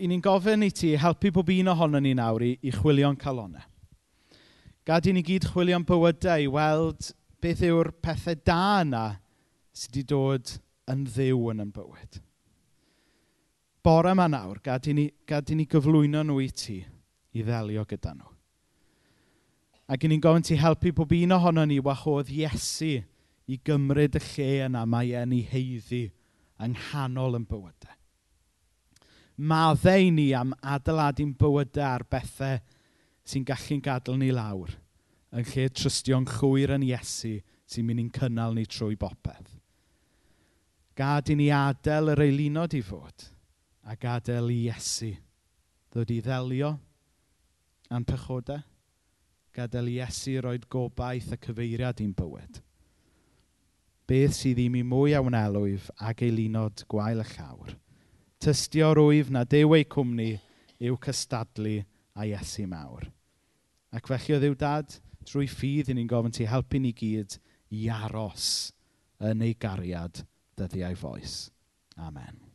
i 0.00 0.08
ni'n 0.08 0.22
gofyn 0.24 0.64
i 0.64 0.70
ti 0.72 0.94
helpu 0.96 1.30
bob 1.34 1.50
un 1.52 1.68
ohono 1.74 2.00
ni 2.00 2.14
nawr 2.16 2.44
i, 2.46 2.54
i 2.64 2.72
chwilio'n 2.72 3.18
calonau. 3.20 3.66
Gad 4.88 5.06
i 5.06 5.12
ni 5.12 5.22
gyd 5.22 5.44
chwilio'n 5.52 5.84
bywydau 5.86 6.46
i 6.46 6.48
weld 6.50 7.10
beth 7.40 7.60
yw'r 7.68 7.92
pethau 8.00 8.38
da 8.48 8.62
yna 8.80 9.04
sydd 9.76 10.00
wedi 10.00 10.06
dod 10.08 10.54
yn 10.90 11.04
ddiw 11.08 11.50
yn 11.52 11.64
yn 11.66 11.74
bywyd. 11.76 12.20
Bore 13.84 14.12
yma 14.12 14.26
nawr, 14.28 14.58
gad 14.64 14.88
i 14.88 14.96
ni, 14.96 15.06
gad 15.28 15.52
i 15.52 15.56
ni 15.56 15.68
gyflwyno 15.68 16.24
nhw 16.24 16.40
i 16.44 16.48
ti 16.50 16.80
i 16.80 17.44
ddelio 17.44 17.84
gyda 17.88 18.16
nhw. 18.16 18.34
Ac 19.90 20.04
i 20.04 20.10
ni'n 20.10 20.24
gofyn 20.24 20.44
ti 20.46 20.58
helpu 20.60 20.94
bob 20.96 21.12
un 21.16 21.36
ohono 21.36 21.64
ni 21.66 21.80
wahodd 21.84 22.32
Iesu 22.32 23.00
i 23.50 23.56
gymryd 23.66 24.16
y 24.16 24.26
lle 24.32 24.50
yna 24.68 24.84
mae 24.88 25.12
e'n 25.18 25.32
ei 25.36 25.44
heiddi 25.52 26.04
yng 26.60 26.76
nghanol 26.76 27.40
yn 27.40 27.48
bywydau 27.48 27.99
maddau 29.40 30.10
ni 30.12 30.34
am 30.36 30.52
adeiladu'n 30.60 31.32
bywydau 31.40 31.86
ar 31.86 32.04
bethau 32.12 32.58
sy'n 33.24 33.46
gallu'n 33.48 33.80
gadael 33.84 34.18
ni 34.20 34.28
lawr, 34.36 34.74
yn 35.32 35.46
lle 35.48 35.64
trystio'n 35.72 36.26
chwyr 36.28 36.74
yn 36.76 36.84
Iesu 36.84 37.38
sy'n 37.70 37.86
mynd 37.86 38.04
i'n 38.04 38.12
cynnal 38.18 38.56
ni 38.56 38.66
trwy 38.68 38.98
bopeth. 39.00 39.56
Gad 40.98 41.32
i 41.32 41.38
ni 41.38 41.48
adael 41.54 42.12
yr 42.12 42.24
eilunod 42.26 42.76
i 42.76 42.82
fod 42.84 43.30
a 43.88 43.96
gadael 43.96 44.52
i 44.52 44.58
Iesu 44.66 45.14
ddod 45.90 46.12
i 46.12 46.20
ddelio 46.20 46.74
a'n 47.90 48.04
pechodau, 48.06 48.60
gadael 49.56 49.88
i 49.88 50.00
Iesu 50.02 50.36
roed 50.44 50.68
gobaith 50.68 51.32
a 51.32 51.40
cyfeiriad 51.40 52.02
i'n 52.04 52.12
bywyd. 52.18 52.60
Beth 54.10 54.34
sydd 54.36 54.60
i 54.60 54.68
mi 54.68 54.82
mwy 54.84 55.14
a 55.16 55.22
wnelwyf 55.24 55.88
ag 56.02 56.26
eilunod 56.26 56.84
gwael 56.90 57.24
y 57.24 57.32
llawr– 57.32 57.78
tystio 58.40 58.94
rwyf 58.96 59.28
na 59.30 59.44
dew 59.44 59.74
ei 59.76 59.84
cwmni 59.84 60.30
yw 60.80 60.96
cystadlu 61.04 61.76
a 62.16 62.24
Iesu 62.24 62.66
mawr. 62.70 63.04
Ac 63.92 64.08
felly 64.08 64.36
o 64.36 64.40
ddiw 64.40 64.56
dad, 64.58 64.96
drwy 65.28 65.48
ffydd 65.50 65.92
i 65.92 65.96
ni'n 65.98 66.08
gofyn 66.08 66.34
ti 66.34 66.48
helpu 66.48 66.80
ni 66.80 66.94
gyd 66.96 67.36
i 67.76 67.88
aros 67.92 68.72
yn 69.20 69.44
ei 69.44 69.56
gariad 69.60 70.24
dyddiau 70.56 70.96
foes. 70.96 71.42
Amen. 72.00 72.49